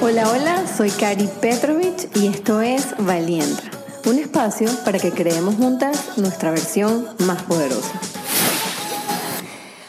[0.00, 3.64] Hola, hola, soy Kari Petrovich y esto es Valienta,
[4.06, 8.00] un espacio para que creemos juntas nuestra versión más poderosa.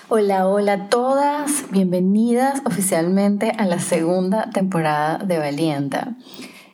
[0.08, 6.15] Hola, hola a todas, bienvenidas oficialmente a la segunda temporada de Valienta.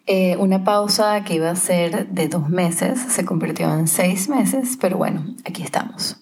[0.07, 4.77] Eh, una pausa que iba a ser de dos meses se convirtió en seis meses,
[4.79, 6.15] pero bueno, aquí estamos.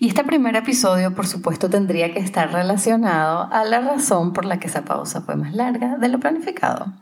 [0.00, 4.60] Y este primer episodio, por supuesto, tendría que estar relacionado a la razón por la
[4.60, 6.92] que esa pausa fue más larga de lo planificado,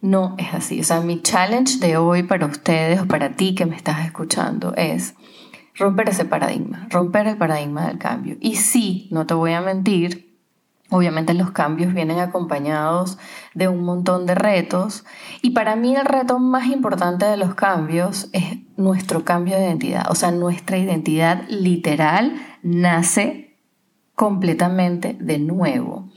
[0.00, 0.80] No es así.
[0.80, 4.74] O sea, mi challenge de hoy para ustedes o para ti que me estás escuchando
[4.76, 5.14] es
[5.74, 8.36] romper ese paradigma, romper el paradigma del cambio.
[8.40, 10.27] Y sí, no te voy a mentir,
[10.90, 13.18] Obviamente los cambios vienen acompañados
[13.54, 15.04] de un montón de retos
[15.42, 20.10] y para mí el reto más importante de los cambios es nuestro cambio de identidad.
[20.10, 23.58] O sea, nuestra identidad literal nace
[24.14, 26.08] completamente de nuevo.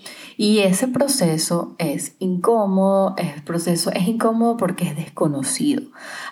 [0.44, 5.84] Y ese proceso es incómodo, el proceso es incómodo porque es desconocido.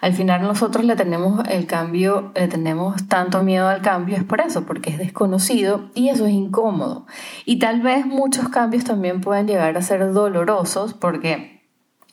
[0.01, 4.41] Al final nosotros le tenemos el cambio, le tenemos tanto miedo al cambio, es por
[4.41, 7.05] eso, porque es desconocido y eso es incómodo.
[7.45, 11.61] Y tal vez muchos cambios también pueden llegar a ser dolorosos porque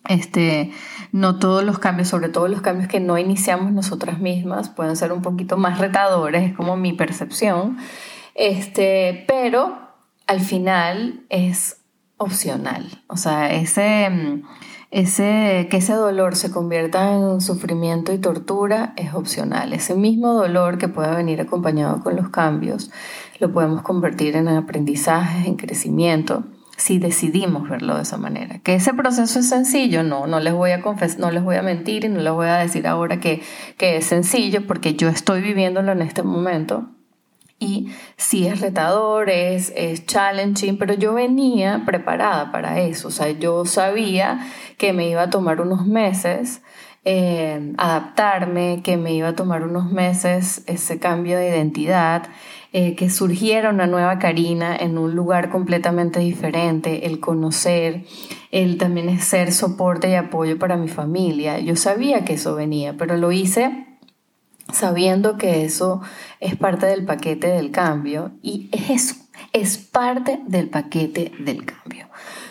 [0.07, 0.73] este,
[1.13, 5.13] no todos los cambios, sobre todo los cambios que no iniciamos nosotras mismas, pueden ser
[5.13, 7.79] un poquito más retadores, es como mi percepción.
[8.35, 9.79] Este, pero
[10.27, 11.86] al final es
[12.19, 13.03] opcional.
[13.09, 14.43] O sea, ese,
[14.91, 19.73] ese, que ese dolor se convierta en sufrimiento y tortura es opcional.
[19.73, 22.91] Ese mismo dolor que puede venir acompañado con los cambios
[23.39, 26.45] lo podemos convertir en aprendizaje, en crecimiento
[26.77, 28.59] si decidimos verlo de esa manera.
[28.59, 31.63] Que ese proceso es sencillo, no, no les voy a confesar, no les voy a
[31.63, 33.43] mentir y no les voy a decir ahora que,
[33.79, 36.89] que es sencillo porque yo estoy viviéndolo en este momento
[37.59, 43.09] y sí es retador, es, es challenging, pero yo venía preparada para eso.
[43.09, 44.47] O sea, yo sabía
[44.79, 46.61] que me iba a tomar unos meses
[47.09, 52.25] eh, adaptarme, que me iba a tomar unos meses ese cambio de identidad,
[52.73, 58.05] eh, que surgiera una nueva Karina en un lugar completamente diferente, el conocer,
[58.51, 61.61] el también ser soporte y apoyo para mi familia.
[61.61, 63.86] Yo sabía que eso venía, pero lo hice
[64.77, 66.03] sabiendo que eso
[66.41, 69.15] es parte del paquete del cambio y es eso,
[69.53, 72.07] es parte del paquete del cambio.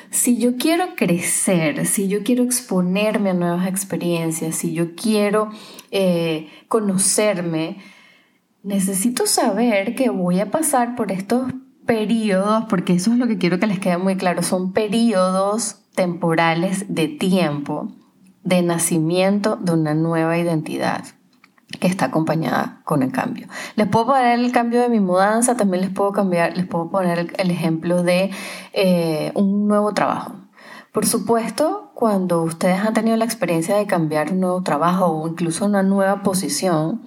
[0.09, 5.49] Si yo quiero crecer, si yo quiero exponerme a nuevas experiencias, si yo quiero
[5.91, 7.77] eh, conocerme,
[8.63, 11.51] necesito saber que voy a pasar por estos
[11.85, 16.85] periodos, porque eso es lo que quiero que les quede muy claro, son periodos temporales
[16.87, 17.91] de tiempo
[18.43, 21.03] de nacimiento de una nueva identidad
[21.79, 23.47] que está acompañada con el cambio.
[23.75, 27.33] Les puedo poner el cambio de mi mudanza, también les puedo cambiar, les puedo poner
[27.37, 28.31] el, ejemplo de
[28.73, 30.33] eh, un nuevo trabajo.
[30.91, 35.65] Por supuesto, cuando ustedes han tenido la experiencia de cambiar un nuevo trabajo o incluso
[35.65, 37.01] una nueva posición,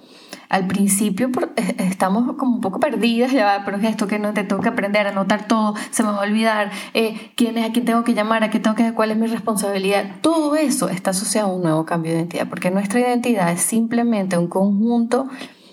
[0.49, 4.43] al principio eh, estamos como un poco perdidas, ya, pero es esto que no te
[4.43, 7.85] tengo que aprender, anotar todo, se me va a olvidar, eh, quién es, a quién
[7.85, 10.05] tengo que llamar, a quién tengo que, cuál es mi responsabilidad.
[10.21, 14.37] Todo eso está asociado a un nuevo cambio de identidad, porque nuestra identidad es simplemente
[14.37, 15.27] un conjunto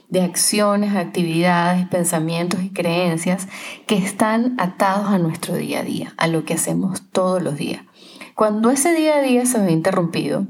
[0.08, 3.48] de acciones, actividades, pensamientos y creencias
[3.86, 7.82] que están atados a nuestro día a día, a lo que hacemos todos los días.
[8.34, 10.46] Cuando ese día a día se ve interrumpido,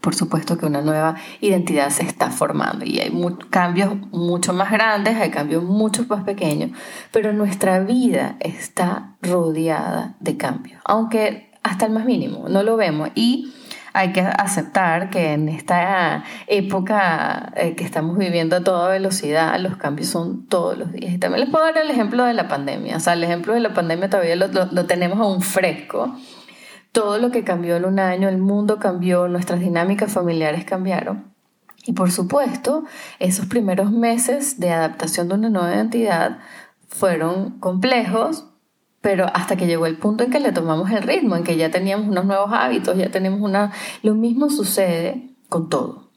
[0.00, 3.12] por supuesto que una nueva identidad se está formando y hay
[3.50, 6.70] cambios mucho más grandes, hay cambios mucho más pequeños,
[7.12, 13.10] pero nuestra vida está rodeada de cambios, aunque hasta el más mínimo, no lo vemos
[13.14, 13.52] y
[13.92, 19.76] hay que aceptar que en esta época eh, que estamos viviendo a toda velocidad, los
[19.76, 21.12] cambios son todos los días.
[21.14, 22.96] Y también les puedo dar el ejemplo de la pandemia.
[22.96, 26.14] O sea, el ejemplo de la pandemia todavía lo, lo tenemos aún fresco
[26.92, 31.32] todo lo que cambió en un año, el mundo cambió, nuestras dinámicas familiares cambiaron.
[31.84, 32.84] Y por supuesto,
[33.18, 36.38] esos primeros meses de adaptación de una nueva identidad
[36.88, 38.46] fueron complejos,
[39.00, 41.70] pero hasta que llegó el punto en que le tomamos el ritmo, en que ya
[41.70, 43.72] teníamos unos nuevos hábitos, ya tenemos una...
[44.02, 46.09] Lo mismo sucede con todo.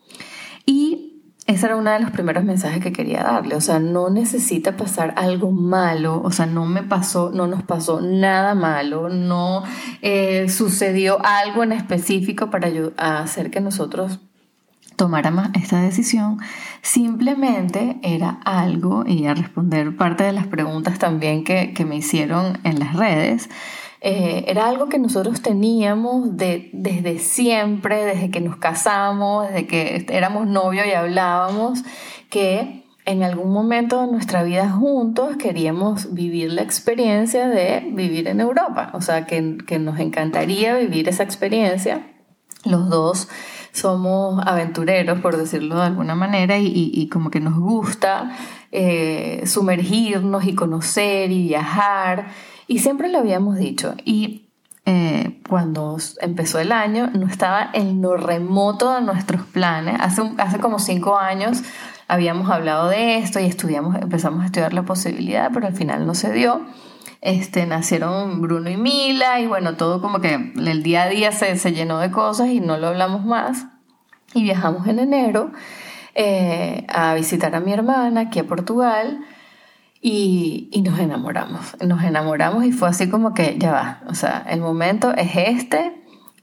[1.46, 3.56] Ese era uno de los primeros mensajes que quería darle.
[3.56, 6.22] O sea, no necesita pasar algo malo.
[6.24, 9.10] O sea, no me pasó, no nos pasó nada malo.
[9.10, 9.64] No
[10.02, 14.20] eh, sucedió algo en específico para hacer que nosotros
[14.96, 16.40] tomáramos esta decisión.
[16.82, 22.60] Simplemente era algo, y a responder parte de las preguntas también que, que me hicieron
[22.64, 23.50] en las redes,
[24.06, 30.06] eh, era algo que nosotros teníamos de, desde siempre, desde que nos casamos, desde que
[30.10, 31.84] éramos novios y hablábamos,
[32.30, 38.42] que en algún momento de nuestra vida juntos queríamos vivir la experiencia de vivir en
[38.42, 38.92] Europa.
[38.94, 42.06] O sea, que, que nos encantaría vivir esa experiencia.
[42.66, 43.30] Los dos
[43.72, 48.36] somos aventureros, por decirlo de alguna manera, y, y, como que nos gusta
[48.74, 52.28] eh, sumergirnos y conocer y viajar.
[52.68, 53.96] Y siempre lo habíamos dicho.
[54.06, 54.44] Y
[54.86, 59.96] eh, cuando empezó el año no estaba en lo remoto de nuestros planes.
[60.00, 61.62] Hace, hace como cinco años
[62.08, 66.16] habíamos hablado de esto y estudiamos, empezamos a estudiar la posibilidad, pero al final no
[66.16, 66.62] se dio.
[67.22, 71.58] Este, nacieron Bruno y Mila y bueno, todo como que el día a día se,
[71.58, 73.66] se llenó de cosas y no lo hablamos más.
[74.34, 75.52] Y viajamos en enero
[76.16, 79.22] eh, a visitar a mi hermana aquí a Portugal
[80.06, 84.46] y, y, nos enamoramos, nos enamoramos y fue así como que ya va, o sea,
[84.50, 85.94] el momento es este,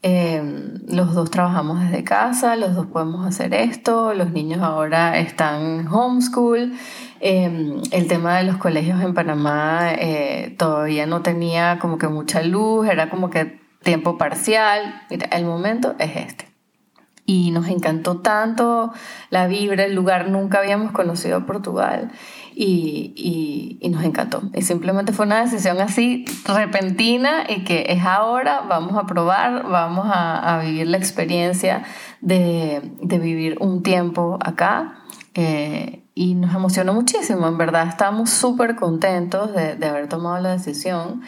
[0.01, 5.87] em, los dos trabajamos desde casa, los dos podemos hacer esto, los niños ahora están
[5.87, 6.73] homeschool,
[7.19, 12.41] em, el tema de los colegios en Panamá eh, todavía no tenía como que mucha
[12.41, 16.47] luz, era como que tiempo parcial, Mira, el momento es este.
[17.27, 18.91] Y nos encantó tanto
[19.29, 22.11] la vibra, el lugar, nunca habíamos conocido Portugal
[22.53, 24.41] y, y, nos encantó.
[24.53, 30.07] Y simplemente fue una decisión así repentina y que es ahora, vamos a probar, vamos
[30.07, 31.83] a, a vivir la experiencia
[32.21, 35.03] de, de, vivir un tiempo acá.
[35.33, 40.51] Eh, y nos emocionó muchísimo, en verdad estamos súper contentos de, de, haber tomado la
[40.51, 41.21] decisión.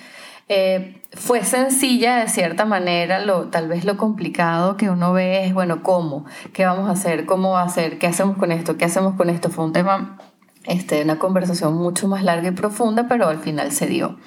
[0.49, 5.53] Eh, fue sencilla de cierta manera, lo, tal vez lo complicado que uno ve es,
[5.53, 6.25] bueno, ¿cómo?
[6.51, 7.25] ¿Qué vamos a hacer?
[7.25, 7.97] ¿Cómo va a ser?
[7.97, 8.75] ¿Qué hacemos con esto?
[8.77, 9.49] ¿Qué hacemos con esto?
[9.49, 10.18] Fue un tema
[10.65, 14.17] este, una conversación mucho más larga y profunda, pero al final se dio.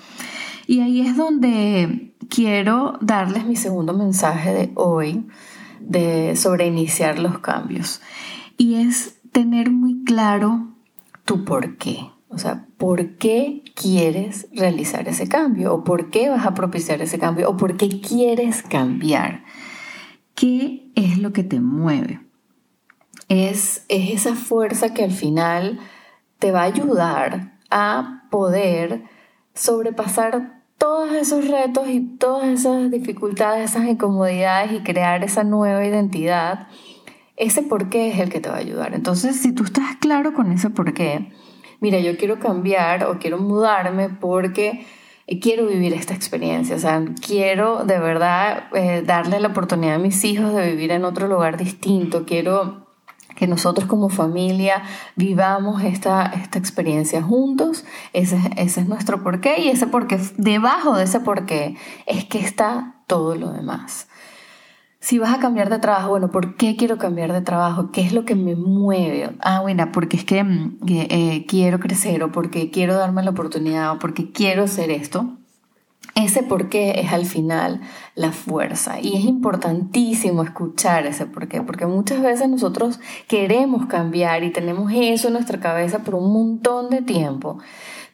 [0.66, 5.26] Y ahí es donde quiero darles mi segundo mensaje de hoy
[5.80, 8.00] de, sobre iniciar los cambios.
[8.56, 10.68] Y es tener muy claro
[11.24, 12.10] tu por qué.
[12.28, 15.72] O sea, ¿por qué quieres realizar ese cambio?
[15.74, 17.48] ¿O por qué vas a propiciar ese cambio?
[17.48, 19.44] ¿O por qué quieres cambiar?
[20.34, 22.20] ¿Qué es lo que te mueve?
[23.28, 25.78] Es, es esa fuerza que al final
[26.46, 29.02] te va a ayudar a poder
[29.52, 36.68] sobrepasar todos esos retos y todas esas dificultades, esas incomodidades y crear esa nueva identidad,
[37.34, 38.94] ese por qué es el que te va a ayudar.
[38.94, 41.32] Entonces, si tú estás claro con ese por qué,
[41.80, 44.86] mira, yo quiero cambiar o quiero mudarme porque
[45.42, 50.22] quiero vivir esta experiencia, o sea, quiero de verdad eh, darle la oportunidad a mis
[50.22, 52.85] hijos de vivir en otro lugar distinto, quiero
[53.36, 54.82] que nosotros como familia
[55.14, 57.84] vivamos esta, esta experiencia juntos.
[58.12, 61.76] Ese, ese es nuestro porqué y ese porqué, debajo de ese porqué
[62.06, 64.08] es que está todo lo demás.
[64.98, 67.92] Si vas a cambiar de trabajo, bueno, ¿por qué quiero cambiar de trabajo?
[67.92, 69.36] ¿Qué es lo que me mueve?
[69.40, 73.92] Ah, bueno, porque es que mm, eh, quiero crecer o porque quiero darme la oportunidad
[73.92, 75.38] o porque quiero hacer esto.
[76.16, 77.82] Ese por qué es al final
[78.14, 78.98] la fuerza.
[79.00, 84.90] Y es importantísimo escuchar ese por qué, porque muchas veces nosotros queremos cambiar y tenemos
[84.94, 87.58] eso en nuestra cabeza por un montón de tiempo,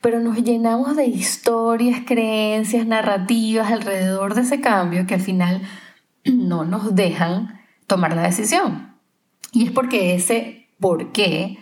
[0.01, 5.63] pero nos llenamos de historias, creencias, narrativas alrededor de ese cambio que al final
[6.25, 8.97] no nos dejan tomar la decisión.
[9.53, 11.62] Y es porque ese por qué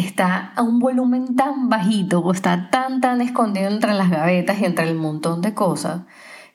[0.00, 4.64] está a un volumen tan bajito o está tan tan escondido entre las gavetas y
[4.64, 6.02] entre el montón de cosas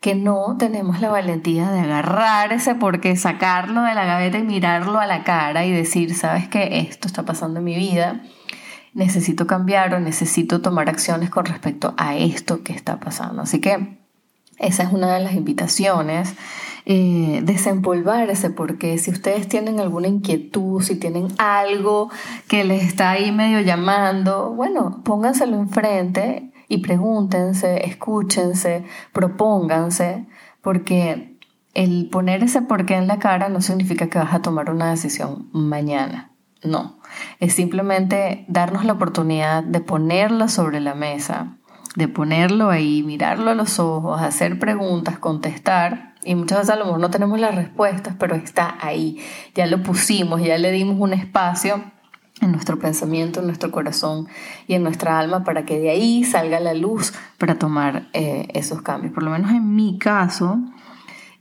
[0.03, 4.99] que no tenemos la valentía de agarrar ese porqué, sacarlo de la gaveta y mirarlo
[4.99, 8.21] a la cara y decir, sabes que esto está pasando en mi vida,
[8.93, 13.43] necesito cambiar o necesito tomar acciones con respecto a esto que está pasando.
[13.43, 14.02] Así que
[14.57, 16.35] esa es una de las invitaciones
[16.85, 18.97] eh, desempolvar ese porqué.
[18.97, 22.09] Si ustedes tienen alguna inquietud, si tienen algo
[22.49, 28.83] que les está ahí medio llamando, bueno, pónganselo enfrente y pregúntense, escúchense,
[29.13, 30.25] propónganse,
[30.61, 31.37] porque
[31.73, 35.47] el poner ese porqué en la cara no significa que vas a tomar una decisión
[35.53, 36.31] mañana.
[36.63, 36.97] No,
[37.39, 41.57] es simplemente darnos la oportunidad de ponerlo sobre la mesa,
[41.95, 46.85] de ponerlo ahí, mirarlo a los ojos, hacer preguntas, contestar y muchas veces a lo
[46.85, 49.19] mejor no tenemos las respuestas, pero está ahí.
[49.55, 51.83] Ya lo pusimos, ya le dimos un espacio
[52.41, 54.27] en nuestro pensamiento, en nuestro corazón
[54.67, 58.81] y en nuestra alma para que de ahí salga la luz para tomar eh, esos
[58.81, 59.13] cambios.
[59.13, 60.59] Por lo menos en mi caso,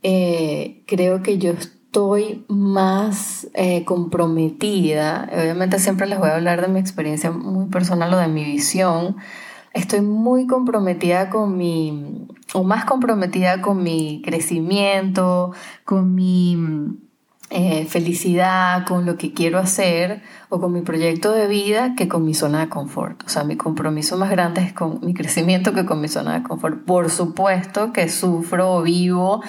[0.03, 5.29] eh, creo que yo estoy más eh, comprometida.
[5.33, 9.17] Obviamente siempre les voy a hablar de mi experiencia muy personal o de mi visión.
[9.75, 15.53] Estoy muy comprometida con mi o más comprometida con mi crecimiento,
[15.85, 16.57] con mi
[17.55, 22.25] eh, felicidad, con lo que quiero hacer o con mi proyecto de vida que con
[22.25, 23.23] mi zona de confort.
[23.27, 26.43] O sea, mi compromiso más grande es con mi crecimiento que con mi zona de
[26.43, 26.83] confort.
[26.87, 29.43] Por supuesto que sufro o vivo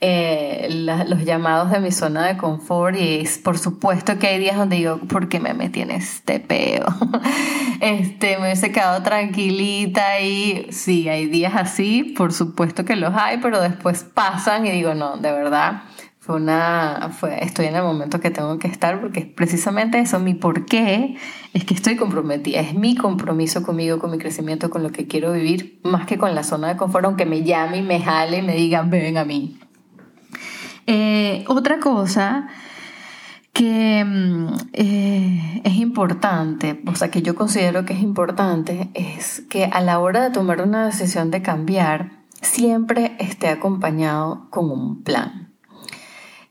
[0.00, 0.68] eh,
[1.06, 4.76] los llamados de mi zona de confort y es por supuesto que hay días donde
[4.76, 6.86] digo, ¿por qué me metí en este peo?
[7.82, 13.36] este, me hubiese quedado tranquilita y sí, hay días así, por supuesto que los hay,
[13.42, 15.82] pero después pasan y digo, no, de verdad
[16.20, 20.20] fue una, fue, estoy en el momento que tengo que estar porque es precisamente eso,
[20.20, 21.16] mi por qué
[21.54, 25.32] es que estoy comprometida, es mi compromiso conmigo, con mi crecimiento, con lo que quiero
[25.32, 28.42] vivir, más que con la zona de confort, aunque me llame y me jale y
[28.42, 29.58] me digan, ven a mí.
[30.86, 32.48] Eh, otra cosa
[33.54, 39.64] que mm, eh, es importante, o sea, que yo considero que es importante, es que
[39.64, 45.49] a la hora de tomar una decisión de cambiar, siempre esté acompañado con un plan.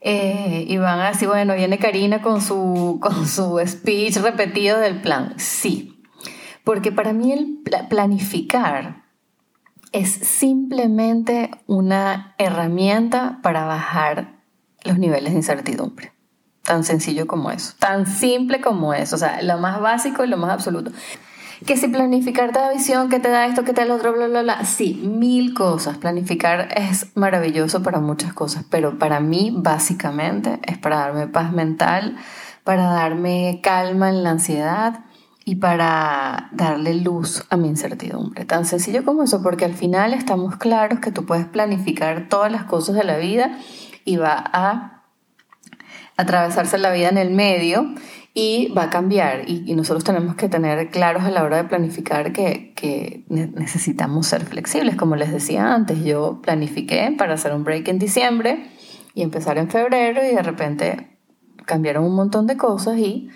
[0.01, 5.34] Eh, y van así, bueno, viene Karina con su, con su speech repetido del plan.
[5.38, 6.01] Sí,
[6.63, 9.03] porque para mí el planificar
[9.91, 14.39] es simplemente una herramienta para bajar
[14.84, 16.13] los niveles de incertidumbre.
[16.63, 20.38] Tan sencillo como eso, tan simple como eso, o sea, lo más básico y lo
[20.38, 20.91] más absoluto
[21.66, 24.13] que si planificar te da visión, que te da esto, que te da lo otro,
[24.13, 24.66] bla, bla, bla.
[24.66, 25.98] Sí, mil cosas.
[25.98, 32.18] Planificar es maravilloso para muchas cosas, pero para mí básicamente es para darme paz mental,
[32.63, 35.01] para darme calma en la ansiedad
[35.44, 38.46] y para darle luz a mi incertidumbre.
[38.46, 42.63] Tan sencillo como eso, porque al final estamos claros que tú puedes planificar todas las
[42.63, 43.58] cosas de la vida
[44.06, 45.04] y va a
[46.18, 47.96] atravesarse la vida en el medio
[48.34, 52.32] y va a cambiar y, nosotros tenemos que tener claros a la hora de planificar
[52.32, 54.96] que, que, necesitamos ser flexibles.
[54.96, 58.68] Como les decía antes, yo planifiqué para hacer un break en diciembre
[59.14, 61.18] y empezar en febrero y de repente
[61.66, 63.30] cambiaron un montón de cosas y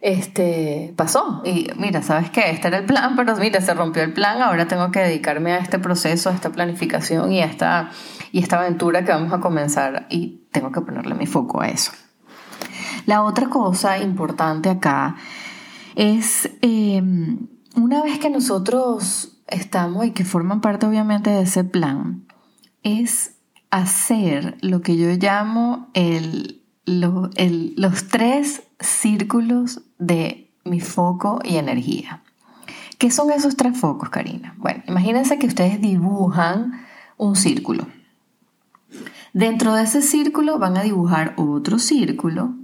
[0.00, 1.42] este pasó.
[1.44, 2.50] Y mira, ¿sabes qué?
[2.50, 5.58] Este era el plan, pero mira, se rompió el plan, ahora tengo que dedicarme a
[5.58, 7.90] este proceso, a esta planificación y a esta,
[8.32, 11.92] y esta aventura que vamos a comenzar y tengo que ponerle mi foco a eso.
[13.08, 15.16] La otra cosa importante acá
[15.94, 17.38] es em,
[17.74, 22.26] una vez que nosotros estamos y que forman parte obviamente de ese plan,
[22.82, 23.36] es
[23.70, 25.88] hacer lo que yo llamo
[26.84, 32.22] los tres círculos de mi foco y energía.
[32.98, 34.54] ¿Qué son esos tres focos, Karina?
[34.58, 36.72] Bueno, imagínense que ustedes dibujan
[37.16, 37.86] un círculo.
[39.32, 42.57] Dentro de ese círculo van a dibujar otro círculo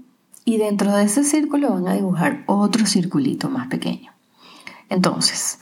[0.44, 4.12] y dentro de ese círculo van a dibujar otro circulito más pequeño.
[4.88, 5.58] Entonces,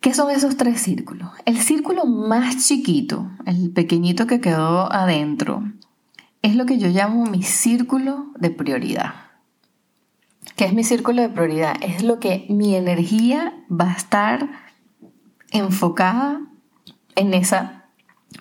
[0.00, 1.30] ¿qué son esos tres círculos?
[1.44, 5.64] El círculo más chiquito, el pequeñito que quedó adentro,
[6.42, 9.14] es lo que yo llamo mi círculo de prioridad.
[10.54, 11.76] ¿Qué es mi círculo de prioridad?
[11.80, 14.48] Es lo que mi energía va a estar
[15.50, 16.40] enfocada
[17.16, 17.86] en esa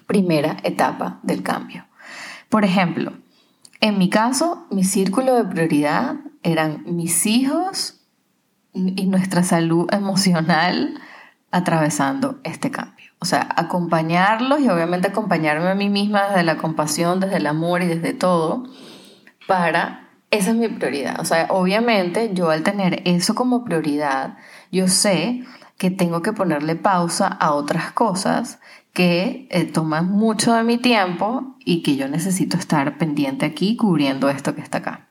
[0.06, 1.86] primera etapa del cambio.
[2.50, 3.14] Por ejemplo,
[3.82, 8.02] en mi caso, mi círculo de prioridad eran mis hijos
[8.74, 11.00] y nuestra salud emocional
[11.52, 13.12] atravesando este cambio.
[13.20, 17.82] O sea, acompañarlos y obviamente acompañarme a mí misma desde la compasión, desde el amor
[17.82, 18.66] y desde todo,
[19.48, 21.20] para, esa es mi prioridad.
[21.20, 24.38] O sea, obviamente yo al tener eso como prioridad,
[24.72, 25.44] yo sé
[25.78, 28.60] que tengo que ponerle pausa a otras cosas
[28.96, 34.30] que eh, toman mucho de mi tiempo y que yo necesito estar pendiente aquí cubriendo
[34.30, 35.10] esto que está acá.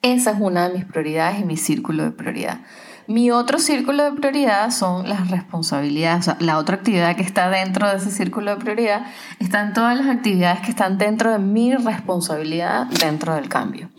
[0.00, 2.60] Esa es una de mis prioridades y mi círculo de prioridad.
[3.08, 6.20] Mi otro círculo de prioridad son las responsabilidades.
[6.20, 9.06] O sea, la otra actividad que está dentro de ese círculo de prioridad
[9.40, 13.90] están todas las actividades que están dentro de mi responsabilidad dentro del cambio.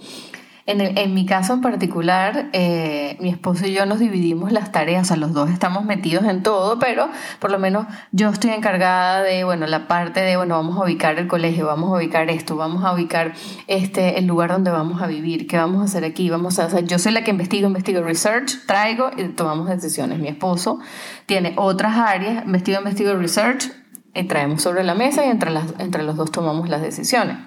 [0.71, 5.05] En, mi caso en particular, eh, mi esposo y yo nos dividimos las tareas, o
[5.09, 7.09] sea, los dos estamos metidos en todo, pero
[7.39, 11.19] por lo menos yo estoy encargada de, bueno, la parte de, bueno, vamos a ubicar
[11.19, 13.33] el colegio, vamos a ubicar esto, vamos a ubicar
[13.67, 16.69] este, el lugar donde vamos a vivir, qué vamos a hacer aquí, vamos a, o
[16.69, 20.19] sea, yo soy la que investigo, investigo research, traigo y tomamos decisiones.
[20.19, 20.79] Mi esposo
[21.25, 23.71] tiene otras áreas, investigo, investigo research
[24.13, 27.37] y traemos sobre la mesa y entre, las, entre los dos tomamos las decisiones.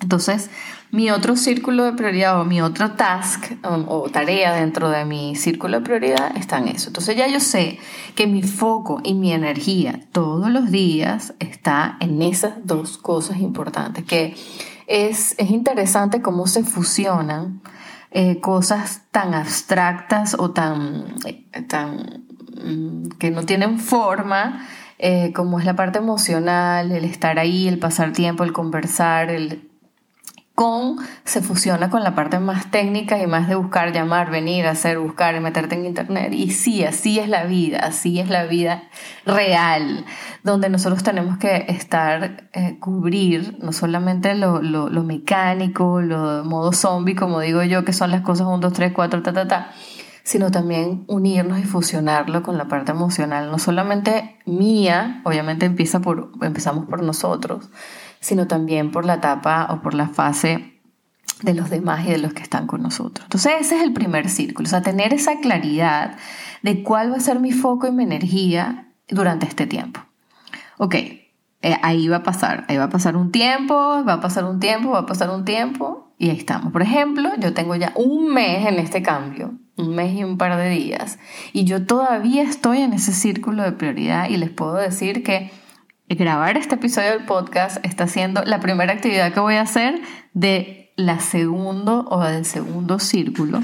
[0.00, 0.50] Entonces,
[0.90, 5.80] mi otro círculo de prioridad o mi otro task o, tarea dentro de mi círculo
[5.80, 6.88] de prioridad está en eso.
[6.88, 7.78] Entonces ya yo sé
[8.14, 14.04] que mi foco y mi energía todos los días está en esas dos cosas importantes,
[14.04, 14.36] que
[14.86, 17.60] es, es interesante cómo se fusionan
[18.16, 21.16] eh, cosas tan abstractas o tan,
[21.68, 22.24] tan
[22.64, 24.64] mm, que no tienen forma.
[25.00, 29.68] Eh, como es la parte emocional, el estar ahí, el pasar tiempo, el conversar, el
[30.54, 34.98] con se fusiona con la parte más técnica y más de buscar, llamar, venir, hacer,
[34.98, 36.32] buscar y meterte en internet.
[36.32, 38.84] Y sí, así es la vida, así es la vida
[39.26, 40.04] real,
[40.44, 46.72] donde nosotros tenemos que estar, eh, cubrir no solamente lo, lo, lo, mecánico, lo modo
[46.72, 49.70] zombie, como digo yo, que son las cosas 1, 2, 3, 4, ta, ta, ta,
[50.22, 56.30] sino también unirnos y fusionarlo con la parte emocional, no solamente mía, obviamente empieza por,
[56.42, 57.70] empezamos por nosotros,
[58.24, 60.80] sino también por la etapa o por la fase
[61.42, 63.26] de los demás y de los que están con nosotros.
[63.26, 66.16] Entonces ese es el primer círculo, o sea, tener esa claridad
[66.62, 70.00] de cuál va a ser mi foco y mi energía durante este tiempo.
[70.78, 71.20] Ok, eh,
[71.82, 73.74] ahí va a pasar, ahí va a pasar un tiempo,
[74.08, 76.72] va a pasar un tiempo, va a pasar un tiempo y ahí estamos.
[76.72, 80.56] Por ejemplo, yo tengo ya un mes en este cambio, un mes y un par
[80.56, 81.18] de días,
[81.52, 85.50] y yo todavía estoy en ese círculo de prioridad y les puedo decir que
[86.08, 90.00] grabar este episodio del podcast está siendo la primera actividad que voy a hacer
[90.32, 93.62] de la segundo o del segundo círculo,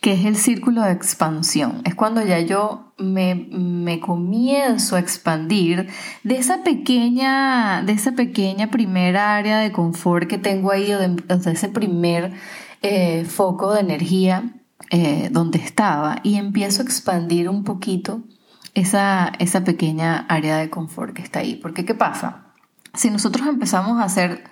[0.00, 1.82] que es el círculo de expansión.
[1.84, 5.88] Es cuando ya yo me, comienzo a expandir
[6.24, 11.16] de esa pequeña, de esa pequeña primera área de confort que tengo ahí, o de,
[11.52, 12.32] ese primer
[12.82, 14.54] eh, foco de energía
[14.90, 18.22] eh, donde estaba, y empiezo a expandir un poquito
[18.80, 21.56] esa, esa pequeña área de confort que está ahí.
[21.56, 22.46] Porque ¿qué pasa?
[22.94, 24.44] Si nosotros empezamos a hacer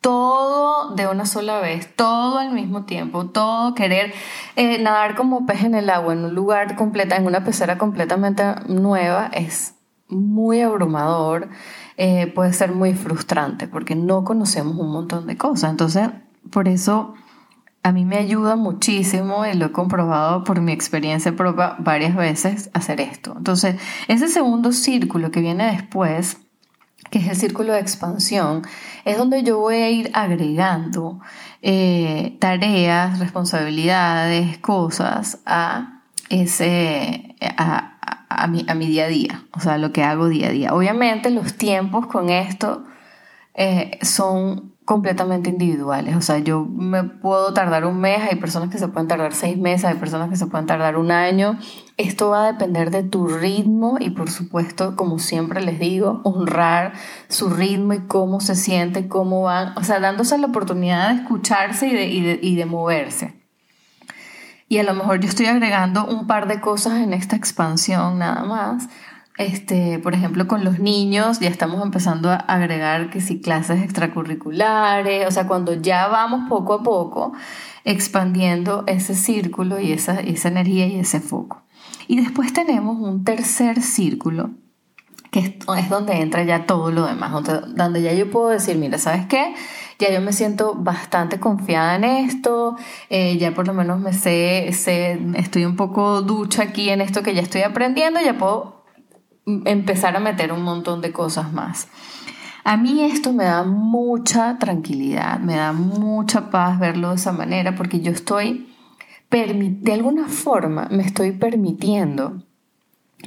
[0.00, 4.12] todo de una sola vez, todo al mismo tiempo, todo querer
[4.56, 8.42] eh, nadar como pez en el agua en un lugar completa, en una pecera completamente
[8.66, 9.74] nueva, es
[10.08, 11.48] muy abrumador,
[11.96, 15.70] eh, puede ser muy frustrante porque no conocemos un montón de cosas.
[15.70, 16.10] Entonces,
[16.50, 17.14] por eso
[17.82, 22.70] a mí me ayuda muchísimo y lo he comprobado por mi experiencia propia varias veces
[22.74, 23.34] hacer esto.
[23.36, 26.38] Entonces, ese segundo círculo que viene después,
[27.10, 28.62] que es el círculo de expansión,
[29.04, 31.20] es donde yo voy a ir agregando
[31.60, 39.60] eh, tareas, responsabilidades, cosas a ese a, a, mi, a, mi, día a día, o
[39.60, 40.72] sea, lo que hago día a día.
[40.72, 42.84] Obviamente los tiempos con esto
[43.54, 46.16] eh, son completamente individuales.
[46.16, 49.56] O sea, yo me puedo tardar un mes, hay personas que se pueden tardar seis
[49.56, 51.58] meses, hay personas que se pueden tardar un año.
[51.96, 56.94] Esto va a depender de tu ritmo y por supuesto, como siempre les digo, honrar
[57.28, 61.86] su ritmo y cómo se siente, cómo van, o sea, dándose la oportunidad de escucharse
[61.86, 63.42] y de, y de, y de moverse.
[64.68, 68.42] Y a lo mejor yo estoy agregando un par de cosas en esta expansión nada
[68.44, 68.88] más,
[69.38, 75.26] este, por ejemplo, con los niños ya estamos empezando a agregar que si clases extracurriculares,
[75.26, 77.32] o sea, cuando ya vamos poco a poco
[77.84, 81.62] expandiendo ese círculo y esa, esa energía y ese foco.
[82.08, 84.50] Y después tenemos un tercer círculo,
[85.30, 87.32] que es, donde entra ya todo lo demás,
[87.74, 89.54] donde, ya yo puedo decir, mira, ¿sabes qué?
[89.98, 92.76] Ya yo me siento bastante confiada en esto,
[93.08, 97.22] eh, ya por lo menos me sé, sé, estoy un poco ducha aquí en esto
[97.22, 98.81] que ya estoy aprendiendo, ya puedo
[99.46, 101.88] empezar a meter un montón de cosas más.
[102.64, 107.74] A mí esto me da mucha tranquilidad, me da mucha paz verlo de esa manera
[107.74, 108.68] porque yo estoy,
[109.30, 112.42] de alguna forma, me estoy permitiendo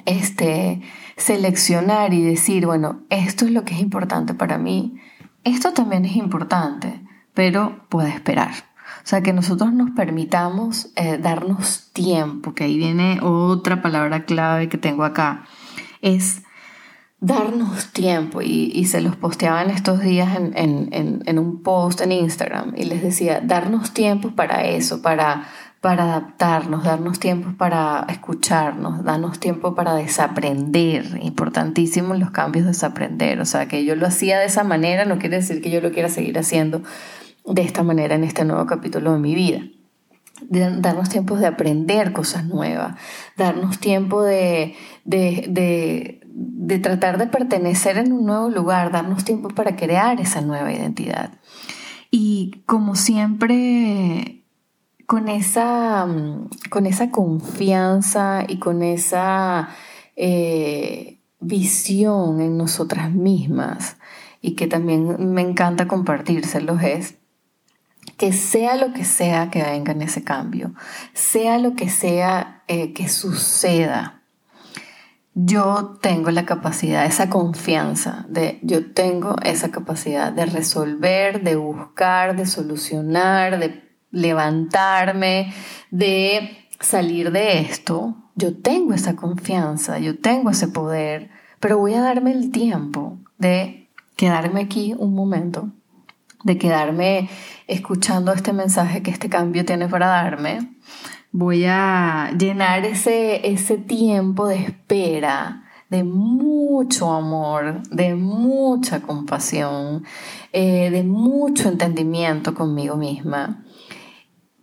[0.05, 0.81] este,
[1.17, 5.01] seleccionar y decir, bueno, esto es lo que es importante para mí,
[5.43, 7.01] esto también es importante,
[7.33, 8.51] pero puede esperar.
[9.03, 14.69] O sea, que nosotros nos permitamos eh, darnos tiempo, que ahí viene otra palabra clave
[14.69, 15.45] que tengo acá,
[16.05, 16.43] es
[17.19, 18.41] darnos tiempo.
[18.41, 22.85] Y, se los posteaba en estos días en, en, en, un post en Instagram y
[22.85, 25.47] les decía, darnos tiempo para eso, para,
[25.81, 31.19] para adaptarnos, darnos tiempo para escucharnos, darnos tiempo para desaprender.
[31.21, 33.41] Importantísimo los cambios desaprender.
[33.41, 35.91] O sea, que yo lo hacía de esa manera no quiere decir que yo lo
[35.91, 36.83] quiera seguir haciendo
[37.45, 39.61] de esta manera en este nuevo capítulo de mi vida.
[40.41, 42.95] Darnos tiempo de aprender cosas nuevas,
[43.37, 49.75] darnos tiempo de, de, de, tratar de pertenecer en un nuevo lugar, darnos tiempo para
[49.75, 51.31] crear esa nueva identidad.
[52.11, 54.45] Y como siempre,
[55.05, 56.07] con esa,
[56.69, 59.69] con esa confianza y con esa
[60.15, 63.97] eh, visión en nosotras mismas,
[64.41, 67.15] y que también me encanta compartírselos, es
[68.17, 70.73] que sea lo que sea que venga en ese cambio,
[71.13, 74.15] sea lo que sea eh, que suceda,
[75.37, 82.37] yo tengo la capacidad, esa confianza de, yo tengo esa capacidad de resolver, de buscar,
[82.37, 85.53] de solucionar, de levantarme,
[85.91, 88.15] de salir de esto.
[88.35, 93.89] Yo tengo esa confianza, yo tengo ese poder, pero voy a darme el tiempo de
[94.15, 95.69] quedarme aquí un momento,
[96.45, 97.27] de quedarme
[97.67, 100.77] escuchando este mensaje que este cambio tiene para darme.
[101.31, 110.03] Voy a llenar ese, ese tiempo de espera de mucho amor, de mucha compasión,
[110.51, 113.63] eh, de mucho entendimiento conmigo misma,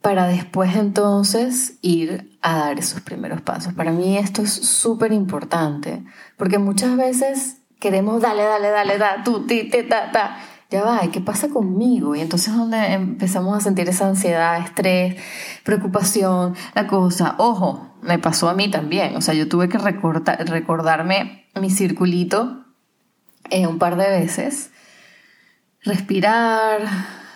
[0.01, 3.73] para después entonces ir a dar esos primeros pasos.
[3.75, 6.05] Para mí esto es súper importante,
[6.37, 10.37] porque muchas veces queremos, dale, dale, dale, da, tú, ti, te, ta, ta,
[10.73, 12.17] ya va, ¿qué pasa conmigo?
[12.17, 15.17] Y entonces donde empezamos a sentir esa ansiedad, estrés,
[15.65, 17.35] preocupación, la cosa.
[17.39, 19.15] Ojo, me pasó a mí también.
[19.17, 22.65] O sea, yo tuve que recordarme mi circulito
[23.51, 24.71] eh, un par de veces.
[25.85, 26.81] Respirar,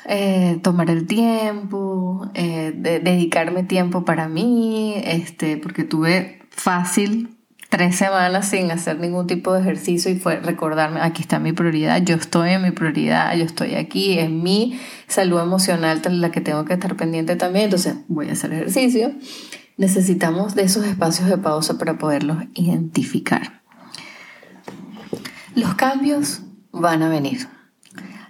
[0.07, 7.36] eh, tomar el tiempo, eh, dedicarme tiempo para mí, este, porque tuve fácil
[7.69, 12.03] tres semanas sin hacer ningún tipo de ejercicio y fue recordarme, aquí está mi prioridad,
[12.03, 16.65] yo estoy en mi prioridad, yo estoy aquí, es mi salud emocional la que tengo
[16.65, 19.13] que estar pendiente también, entonces voy a hacer ejercicio.
[19.77, 23.63] Necesitamos de esos espacios de pausa para poderlos identificar.
[25.55, 27.49] Los cambios van a venir.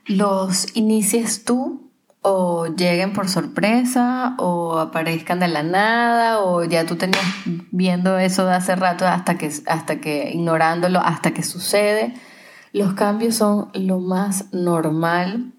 [0.06, 1.85] Los inicies tú
[2.28, 7.24] o lleguen por sorpresa o aparezcan de la nada o ya tú tenías
[7.70, 12.14] viendo eso de hace rato hasta que, hasta que ignorándolo hasta que sucede.
[12.72, 15.52] Los cambios son lo más normal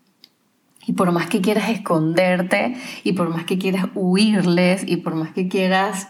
[0.86, 2.76] y por más que quieras esconderte
[3.06, 6.10] y por más que quieras huirles y por más que quieras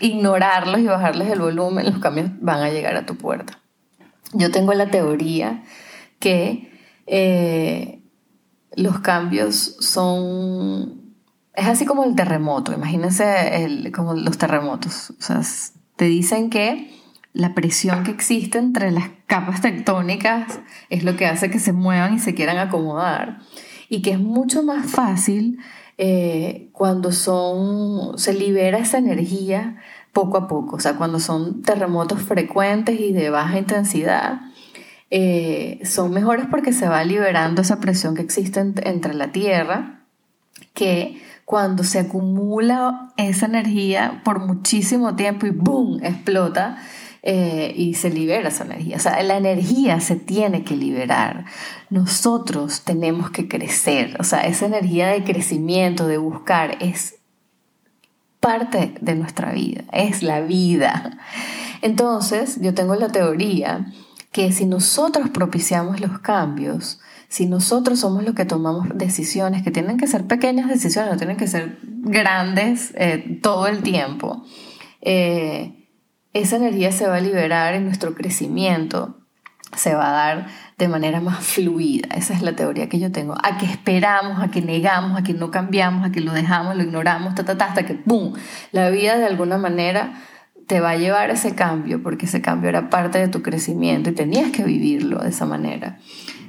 [0.00, 3.60] ignorarlos y bajarles el volumen, los cambios van a llegar a tu puerta.
[4.32, 5.62] Yo tengo la teoría
[6.18, 6.72] que
[7.06, 8.00] eh,
[8.76, 11.02] los cambios son...
[11.54, 15.10] Es así como el terremoto, imagínense el, como los terremotos.
[15.10, 15.40] O sea,
[15.96, 16.90] te dicen que
[17.32, 20.60] la presión que existe entre las capas tectónicas
[20.90, 23.40] es lo que hace que se muevan y se quieran acomodar.
[23.88, 25.58] Y que es mucho más fácil
[25.96, 29.76] eh, cuando son, se libera esa energía
[30.12, 30.76] poco a poco.
[30.76, 34.40] O sea, cuando son terremotos frecuentes y de baja intensidad,
[35.16, 40.00] eh, son mejores porque se va liberando esa presión que existe entre la Tierra,
[40.72, 46.02] que cuando se acumula esa energía por muchísimo tiempo y ¡boom!
[46.02, 46.78] explota
[47.22, 48.96] eh, y se libera esa energía.
[48.96, 51.44] O sea, la energía se tiene que liberar.
[51.90, 54.16] Nosotros tenemos que crecer.
[54.18, 57.20] O sea, esa energía de crecimiento, de buscar, es
[58.40, 61.18] parte de nuestra vida, es la vida.
[61.82, 63.86] Entonces, yo tengo la teoría
[64.34, 69.96] que si nosotros propiciamos los cambios, si nosotros somos los que tomamos decisiones, que tienen
[69.96, 74.44] que ser pequeñas decisiones, no tienen que ser grandes eh, todo el tiempo,
[75.02, 75.88] eh,
[76.32, 79.20] esa energía se va a liberar en nuestro crecimiento
[79.76, 80.46] se va a dar
[80.78, 82.08] de manera más fluida.
[82.14, 83.34] Esa es la teoría que yo tengo.
[83.42, 86.84] A que esperamos, a que negamos, a que no cambiamos, a que lo dejamos, lo
[86.84, 88.34] ignoramos, ta, ta, ta, hasta que ¡pum!
[88.70, 90.14] La vida de alguna manera
[90.66, 94.14] te va a llevar ese cambio, porque ese cambio era parte de tu crecimiento y
[94.14, 95.98] tenías que vivirlo de esa manera.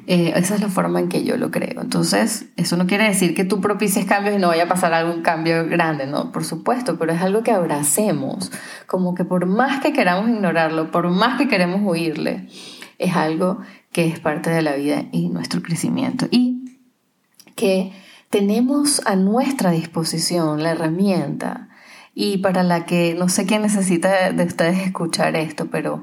[0.07, 1.81] Eh, esa es la forma en que yo lo creo.
[1.81, 5.23] Entonces, eso no quiere decir que tú propicies cambios y no vaya a pasar algún
[5.23, 6.31] cambio grande, ¿no?
[6.31, 8.51] Por supuesto, pero es algo que abracemos,
[8.85, 12.47] como que por más que queramos ignorarlo, por más que queremos huirle,
[12.99, 13.59] es algo
[13.91, 16.27] que es parte de la vida y nuestro crecimiento.
[16.29, 16.79] Y
[17.55, 17.91] que
[18.29, 21.69] tenemos a nuestra disposición la herramienta
[22.15, 26.01] y para la que no sé quién necesita de ustedes escuchar esto, pero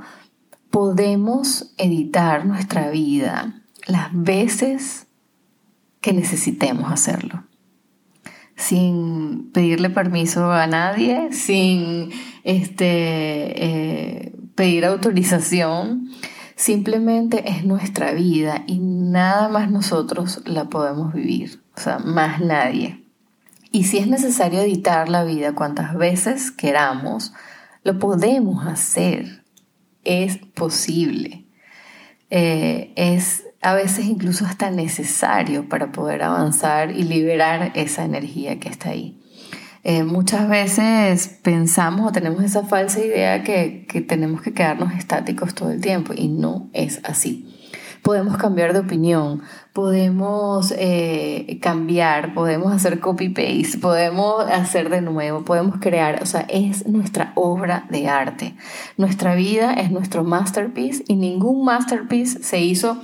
[0.71, 5.07] podemos editar nuestra vida las veces
[6.03, 7.45] que necesitemos hacerlo.
[8.57, 12.11] Sin pedirle permiso a nadie, sin
[12.45, 16.11] este, eh, pedir autorización.
[16.57, 21.63] Simplemente es nuestra vida y nada más nosotros la podemos vivir.
[21.75, 23.02] O sea, más nadie.
[23.73, 27.33] Y si es necesario editar la vida cuantas veces queramos,
[27.85, 29.45] lo podemos hacer.
[30.05, 31.47] Es posible.
[32.29, 38.69] Eh, es a veces incluso hasta necesario para poder avanzar y liberar esa energía que
[38.69, 39.19] está ahí.
[39.85, 45.55] Eh, muchas veces pensamos o tenemos esa falsa idea que, que tenemos que quedarnos estáticos
[45.55, 47.52] todo el tiempo y no es así.
[48.03, 55.77] Podemos cambiar de opinión, podemos eh, cambiar, podemos hacer copy-paste, podemos hacer de nuevo, podemos
[55.81, 58.57] crear, o sea, es nuestra obra de arte.
[58.97, 63.01] Nuestra vida es nuestro masterpiece y ningún masterpiece se hizo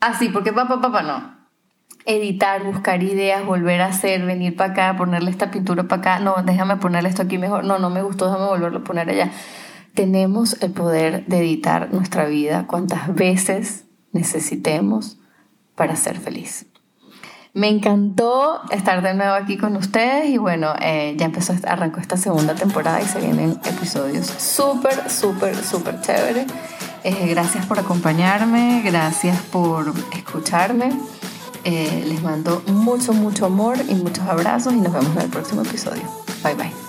[0.00, 1.36] Así, porque papá, papá, no.
[2.04, 6.20] Editar, buscar ideas, volver a hacer, venir para acá, ponerle esta pintura para acá.
[6.20, 7.64] No, déjame ponerle esto aquí mejor.
[7.64, 9.30] No, no me gustó, déjame volverlo a poner allá.
[9.94, 15.18] Tenemos el poder de editar nuestra vida cuantas veces necesitemos
[15.74, 16.66] para ser feliz.
[17.54, 22.16] Me encantó estar de nuevo aquí con ustedes y bueno, eh, ya empezó, arrancó esta
[22.16, 26.46] segunda temporada y se vienen episodios súper, súper, súper chéveres.
[27.04, 30.90] Eh, gracias por acompañarme, gracias por escucharme.
[31.64, 35.62] Eh, les mando mucho, mucho amor y muchos abrazos y nos vemos en el próximo
[35.62, 36.02] episodio.
[36.44, 36.87] Bye bye.